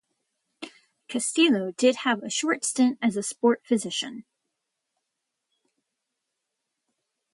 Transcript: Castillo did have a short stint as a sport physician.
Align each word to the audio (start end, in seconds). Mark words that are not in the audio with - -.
Castillo 1.07 1.73
did 1.77 1.97
have 1.97 2.23
a 2.23 2.29
short 2.31 2.65
stint 2.65 2.97
as 3.03 3.15
a 3.15 3.21
sport 3.21 3.61
physician. 3.63 4.25